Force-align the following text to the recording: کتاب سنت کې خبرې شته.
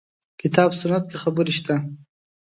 کتاب 0.41 0.69
سنت 0.81 1.03
کې 1.09 1.17
خبرې 1.23 1.53
شته. 1.59 1.75